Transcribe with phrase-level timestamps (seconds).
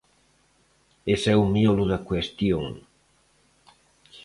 [1.15, 2.65] Ese é o miolo da cuestión.